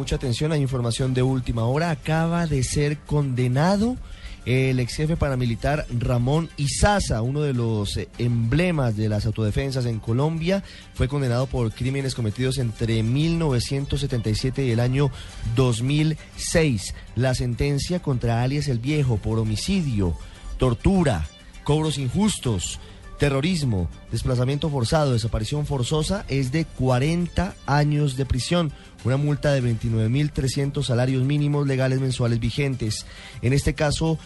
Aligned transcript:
Mucha 0.00 0.16
atención, 0.16 0.50
hay 0.50 0.62
información 0.62 1.12
de 1.12 1.22
última 1.22 1.66
hora. 1.66 1.90
Acaba 1.90 2.46
de 2.46 2.62
ser 2.62 2.96
condenado 3.00 3.98
el 4.46 4.80
ex 4.80 4.94
jefe 4.94 5.18
paramilitar 5.18 5.84
Ramón 5.90 6.48
Izaza, 6.56 7.20
uno 7.20 7.42
de 7.42 7.52
los 7.52 7.98
eh, 7.98 8.08
emblemas 8.16 8.96
de 8.96 9.10
las 9.10 9.26
autodefensas 9.26 9.84
en 9.84 10.00
Colombia, 10.00 10.64
fue 10.94 11.06
condenado 11.06 11.46
por 11.48 11.70
crímenes 11.72 12.14
cometidos 12.14 12.56
entre 12.56 13.02
1977 13.02 14.64
y 14.64 14.70
el 14.70 14.80
año 14.80 15.10
2006. 15.54 16.94
La 17.14 17.34
sentencia 17.34 18.00
contra 18.00 18.42
alias 18.42 18.68
el 18.68 18.78
Viejo 18.78 19.18
por 19.18 19.38
homicidio, 19.38 20.16
tortura, 20.56 21.28
cobros 21.62 21.98
injustos, 21.98 22.80
terrorismo, 23.20 23.86
desplazamiento 24.10 24.70
forzado, 24.70 25.12
desaparición 25.12 25.66
forzosa 25.66 26.24
es 26.28 26.52
de 26.52 26.64
40 26.64 27.54
años 27.66 28.16
de 28.16 28.24
prisión, 28.24 28.72
una 29.04 29.18
multa 29.18 29.52
de 29.52 29.62
29.300 29.62 30.82
salarios 30.82 31.22
mínimos 31.22 31.66
legales 31.66 32.00
mensuales 32.00 32.40
vigentes. 32.40 33.04
En 33.42 33.52
este 33.52 33.74
caso, 33.74 34.18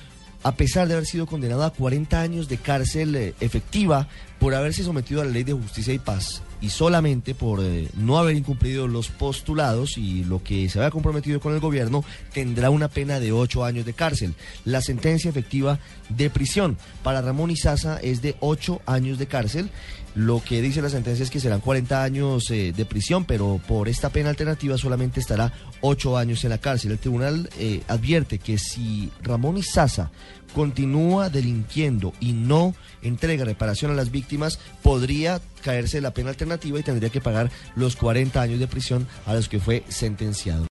a 0.44 0.54
pesar 0.54 0.86
de 0.86 0.94
haber 0.94 1.06
sido 1.06 1.26
condenado 1.26 1.64
a 1.64 1.72
40 1.72 2.20
años 2.20 2.48
de 2.48 2.56
cárcel 2.56 3.16
eh, 3.16 3.34
efectiva 3.40 4.06
por 4.38 4.54
haberse 4.54 4.84
sometido 4.84 5.20
a 5.20 5.24
la 5.24 5.32
ley 5.32 5.42
de 5.42 5.54
justicia 5.54 5.92
y 5.92 5.98
paz 5.98 6.40
y 6.64 6.70
solamente 6.70 7.34
por 7.34 7.62
eh, 7.62 7.88
no 7.94 8.18
haber 8.18 8.36
incumplido 8.36 8.88
los 8.88 9.08
postulados 9.08 9.98
y 9.98 10.24
lo 10.24 10.42
que 10.42 10.70
se 10.70 10.78
había 10.78 10.90
comprometido 10.90 11.38
con 11.38 11.52
el 11.52 11.60
gobierno, 11.60 12.02
tendrá 12.32 12.70
una 12.70 12.88
pena 12.88 13.20
de 13.20 13.32
ocho 13.32 13.66
años 13.66 13.84
de 13.84 13.92
cárcel. 13.92 14.34
La 14.64 14.80
sentencia 14.80 15.28
efectiva 15.28 15.78
de 16.08 16.30
prisión 16.30 16.78
para 17.02 17.20
Ramón 17.20 17.50
Izaza 17.50 17.98
es 17.98 18.22
de 18.22 18.36
ocho 18.40 18.80
años 18.86 19.18
de 19.18 19.26
cárcel. 19.26 19.68
Lo 20.14 20.42
que 20.42 20.62
dice 20.62 20.80
la 20.80 20.88
sentencia 20.88 21.22
es 21.22 21.30
que 21.30 21.40
serán 21.40 21.60
40 21.60 22.02
años 22.02 22.50
eh, 22.50 22.72
de 22.74 22.84
prisión, 22.86 23.26
pero 23.26 23.60
por 23.68 23.88
esta 23.88 24.08
pena 24.08 24.30
alternativa 24.30 24.78
solamente 24.78 25.20
estará 25.20 25.52
ocho 25.82 26.16
años 26.16 26.44
en 26.44 26.50
la 26.50 26.58
cárcel. 26.58 26.92
El 26.92 26.98
tribunal 26.98 27.50
eh, 27.58 27.82
advierte 27.88 28.38
que 28.38 28.56
si 28.56 29.10
Ramón 29.22 29.58
Izaza 29.58 30.12
continúa 30.54 31.28
delinquiendo 31.28 32.12
y 32.20 32.32
no 32.32 32.74
entrega 33.02 33.44
reparación 33.44 33.90
a 33.90 33.94
las 33.94 34.10
víctimas, 34.10 34.60
podría 34.82 35.40
caerse 35.62 36.00
la 36.00 36.14
pena 36.14 36.30
y 36.62 36.82
tendría 36.82 37.10
que 37.10 37.20
pagar 37.20 37.50
los 37.76 37.96
40 37.96 38.40
años 38.40 38.60
de 38.60 38.66
prisión 38.66 39.06
a 39.26 39.34
los 39.34 39.48
que 39.48 39.58
fue 39.58 39.84
sentenciado. 39.88 40.62